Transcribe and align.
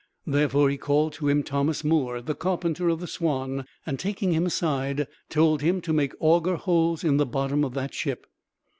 Therefore 0.25 0.67
he 0.71 0.77
called 0.79 1.13
to 1.13 1.29
him 1.29 1.43
Thomas 1.43 1.83
Moore, 1.83 2.23
the 2.23 2.33
carpenter 2.33 2.89
of 2.89 2.99
the 2.99 3.05
Swanne; 3.05 3.65
and, 3.85 3.99
taking 3.99 4.31
him 4.31 4.47
aside, 4.47 5.05
told 5.29 5.61
him 5.61 5.79
to 5.81 5.93
make 5.93 6.15
auger 6.19 6.55
holes 6.55 7.03
in 7.03 7.17
the 7.17 7.25
bottom 7.27 7.63
of 7.63 7.75
that 7.75 7.93
ship. 7.93 8.25